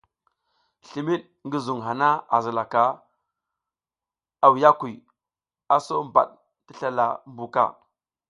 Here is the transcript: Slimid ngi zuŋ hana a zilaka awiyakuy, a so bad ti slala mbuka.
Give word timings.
Slimid 0.87 1.21
ngi 1.45 1.57
zuŋ 1.65 1.79
hana 1.87 2.09
a 2.35 2.37
zilaka 2.43 2.83
awiyakuy, 4.45 4.95
a 5.73 5.75
so 5.85 5.95
bad 6.13 6.29
ti 6.65 6.73
slala 6.79 7.05
mbuka. 7.31 7.63